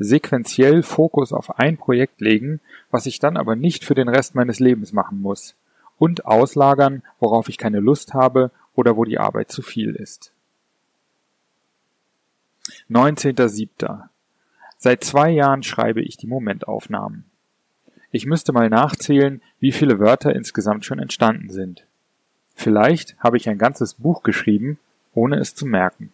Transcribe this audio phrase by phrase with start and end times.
[0.00, 2.58] sequenziell Fokus auf ein Projekt legen,
[2.90, 5.54] was ich dann aber nicht für den Rest meines Lebens machen muss,
[5.96, 10.33] und auslagern, worauf ich keine Lust habe oder wo die Arbeit zu viel ist.
[12.90, 14.08] 19.07.
[14.78, 17.24] Seit zwei Jahren schreibe ich die Momentaufnahmen.
[18.10, 21.86] Ich müsste mal nachzählen, wie viele Wörter insgesamt schon entstanden sind.
[22.54, 24.78] Vielleicht habe ich ein ganzes Buch geschrieben,
[25.14, 26.12] ohne es zu merken.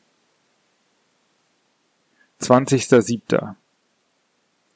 [2.41, 3.55] 20.07.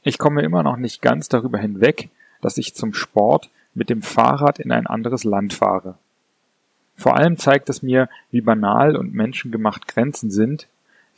[0.02, 2.10] Ich komme immer noch nicht ganz darüber hinweg,
[2.42, 5.96] dass ich zum Sport mit dem Fahrrad in ein anderes Land fahre.
[6.94, 10.68] Vor allem zeigt es mir, wie banal und menschengemacht Grenzen sind,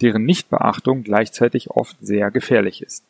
[0.01, 3.05] deren Nichtbeachtung gleichzeitig oft sehr gefährlich ist.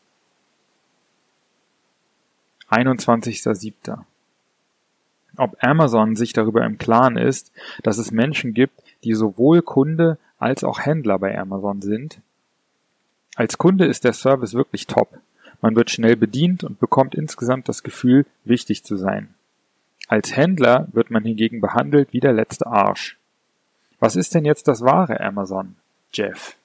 [2.70, 3.98] 21.07.
[5.36, 7.52] Ob Amazon sich darüber im Klaren ist,
[7.82, 12.20] dass es Menschen gibt, die sowohl Kunde als auch Händler bei Amazon sind?
[13.36, 15.18] Als Kunde ist der Service wirklich top.
[15.60, 19.34] Man wird schnell bedient und bekommt insgesamt das Gefühl, wichtig zu sein.
[20.08, 23.18] Als Händler wird man hingegen behandelt wie der letzte Arsch.
[23.98, 25.76] Was ist denn jetzt das wahre Amazon,
[26.12, 26.56] Jeff?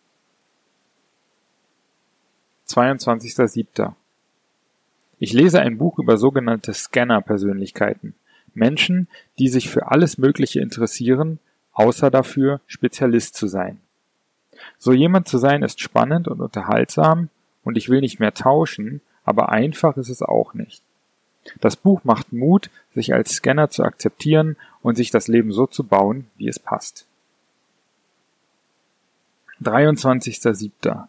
[2.75, 3.93] 22.07.
[5.19, 8.15] Ich lese ein Buch über sogenannte Scanner-Persönlichkeiten.
[8.53, 9.07] Menschen,
[9.39, 11.39] die sich für alles Mögliche interessieren,
[11.73, 13.79] außer dafür, Spezialist zu sein.
[14.77, 17.29] So jemand zu sein ist spannend und unterhaltsam
[17.63, 20.81] und ich will nicht mehr tauschen, aber einfach ist es auch nicht.
[21.59, 25.83] Das Buch macht Mut, sich als Scanner zu akzeptieren und sich das Leben so zu
[25.83, 27.05] bauen, wie es passt.
[29.63, 31.07] 23.07.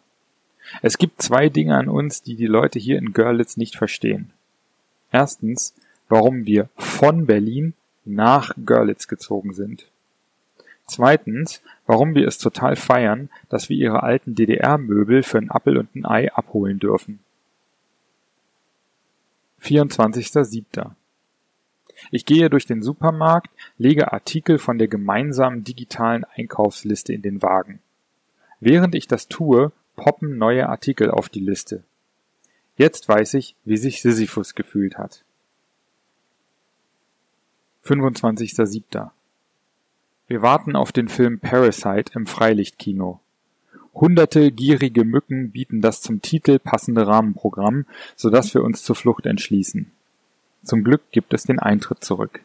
[0.81, 4.31] Es gibt zwei Dinge an uns, die die Leute hier in Görlitz nicht verstehen.
[5.11, 5.75] Erstens,
[6.09, 7.75] warum wir von Berlin
[8.05, 9.87] nach Görlitz gezogen sind.
[10.87, 15.95] Zweitens, warum wir es total feiern, dass wir ihre alten DDR-Möbel für ein Appel und
[15.95, 17.21] ein Ei abholen dürfen.
[19.63, 20.91] 24.07.
[22.11, 27.79] Ich gehe durch den Supermarkt, lege Artikel von der gemeinsamen digitalen Einkaufsliste in den Wagen.
[28.61, 31.85] Während ich das tue, poppen neue Artikel auf die Liste.
[32.77, 35.25] Jetzt weiß ich, wie sich Sisyphus gefühlt hat.
[37.85, 39.11] 25.07.
[40.29, 43.21] Wir warten auf den Film Parasite im Freilichtkino.
[43.95, 47.87] Hunderte gierige Mücken bieten das zum Titel passende Rahmenprogramm,
[48.17, 49.91] so dass wir uns zur Flucht entschließen.
[50.65, 52.41] Zum Glück gibt es den Eintritt zurück.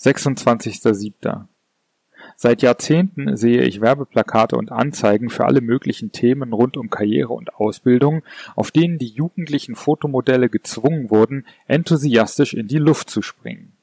[0.00, 1.46] 26.07.
[2.42, 7.54] Seit Jahrzehnten sehe ich Werbeplakate und Anzeigen für alle möglichen Themen rund um Karriere und
[7.54, 8.24] Ausbildung,
[8.56, 13.74] auf denen die jugendlichen Fotomodelle gezwungen wurden, enthusiastisch in die Luft zu springen.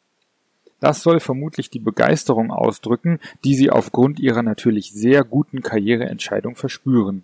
[0.81, 7.23] Das soll vermutlich die Begeisterung ausdrücken, die sie aufgrund ihrer natürlich sehr guten Karriereentscheidung verspüren.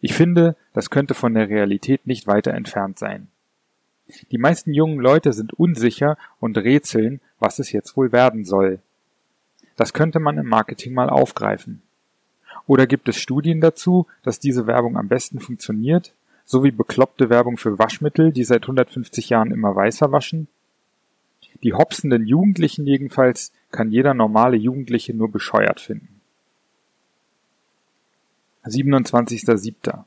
[0.00, 3.26] Ich finde, das könnte von der Realität nicht weiter entfernt sein.
[4.30, 8.78] Die meisten jungen Leute sind unsicher und rätseln, was es jetzt wohl werden soll.
[9.76, 11.82] Das könnte man im Marketing mal aufgreifen.
[12.66, 16.14] Oder gibt es Studien dazu, dass diese Werbung am besten funktioniert,
[16.44, 20.48] sowie bekloppte Werbung für Waschmittel, die seit 150 Jahren immer weißer waschen.
[21.62, 26.20] Die hopsenden Jugendlichen jedenfalls kann jeder normale Jugendliche nur bescheuert finden.
[28.64, 30.04] 27.07.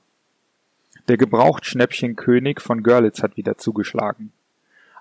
[1.07, 4.31] Der Gebrauchtschnäppchenkönig von Görlitz hat wieder zugeschlagen.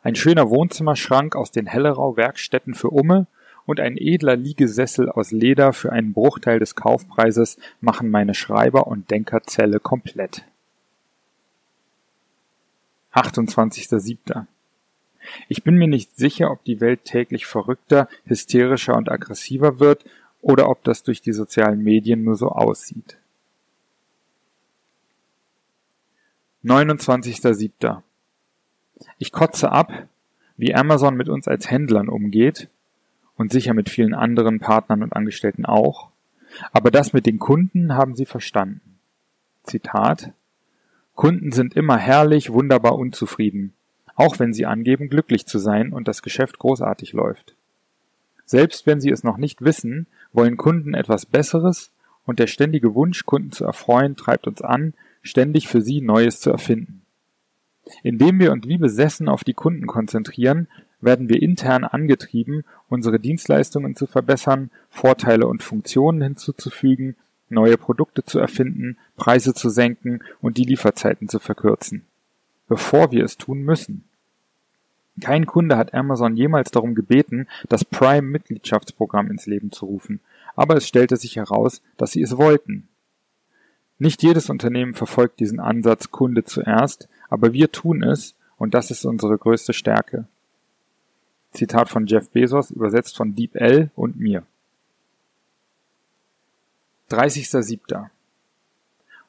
[0.02, 3.26] Ein schöner Wohnzimmerschrank aus den Hellerau-Werkstätten für Umme
[3.66, 9.11] und ein edler Liegesessel aus Leder für einen Bruchteil des Kaufpreises machen meine Schreiber- und
[9.11, 10.44] Denkerzelle komplett.
[13.14, 14.46] 28.07.
[15.49, 20.05] Ich bin mir nicht sicher, ob die Welt täglich verrückter, hysterischer und aggressiver wird
[20.43, 23.16] oder ob das durch die sozialen Medien nur so aussieht.
[26.64, 28.02] 29.07.
[29.19, 30.08] Ich kotze ab,
[30.56, 32.69] wie Amazon mit uns als Händlern umgeht
[33.37, 36.11] und sicher mit vielen anderen Partnern und Angestellten auch,
[36.73, 38.99] aber das mit den Kunden haben sie verstanden.
[39.65, 40.33] Zitat
[41.15, 43.73] Kunden sind immer herrlich, wunderbar unzufrieden,
[44.17, 47.55] auch wenn sie angeben, glücklich zu sein und das Geschäft großartig läuft.
[48.45, 51.93] Selbst wenn sie es noch nicht wissen, wollen Kunden etwas Besseres
[52.27, 56.51] und der ständige Wunsch, Kunden zu erfreuen, treibt uns an, ständig für sie Neues zu
[56.51, 57.03] erfinden.
[58.03, 60.69] Indem wir uns wie besessen auf die Kunden konzentrieren,
[61.05, 67.17] werden wir intern angetrieben, unsere Dienstleistungen zu verbessern, Vorteile und Funktionen hinzuzufügen,
[67.49, 72.05] neue Produkte zu erfinden, Preise zu senken und die Lieferzeiten zu verkürzen.
[72.69, 74.05] Bevor wir es tun müssen.
[75.21, 80.21] Kein Kunde hat Amazon jemals darum gebeten, das Prime-Mitgliedschaftsprogramm ins Leben zu rufen,
[80.57, 82.89] aber es stellte sich heraus, dass sie es wollten.
[83.99, 89.05] Nicht jedes Unternehmen verfolgt diesen Ansatz Kunde zuerst, aber wir tun es, und das ist
[89.05, 90.27] unsere größte Stärke.
[91.55, 94.45] Zitat von Jeff Bezos, übersetzt von Deep L und mir.
[97.11, 98.11] 30.07.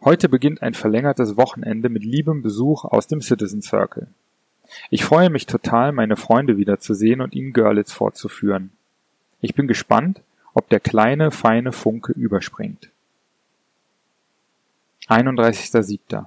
[0.02, 4.08] Heute beginnt ein verlängertes Wochenende mit liebem Besuch aus dem Citizen Circle.
[4.90, 8.72] Ich freue mich total, meine Freunde wiederzusehen und ihnen Görlitz vorzuführen.
[9.42, 10.22] Ich bin gespannt,
[10.54, 12.90] ob der kleine, feine Funke überspringt.
[15.08, 16.26] 31.07.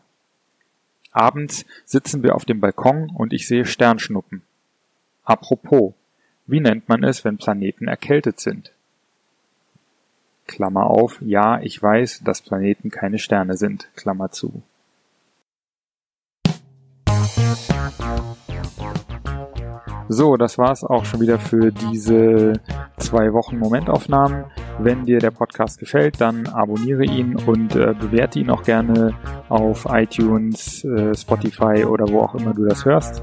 [1.10, 4.42] Abends sitzen wir auf dem Balkon und ich sehe Sternschnuppen.
[5.28, 5.92] Apropos,
[6.46, 8.72] wie nennt man es, wenn Planeten erkältet sind?
[10.46, 14.62] Klammer auf, ja, ich weiß, dass Planeten keine Sterne sind, Klammer zu.
[20.08, 22.54] So, das war's auch schon wieder für diese
[22.96, 24.46] zwei Wochen Momentaufnahmen.
[24.78, 29.14] Wenn dir der Podcast gefällt, dann abonniere ihn und äh, bewerte ihn auch gerne
[29.50, 33.22] auf iTunes, äh, Spotify oder wo auch immer du das hörst.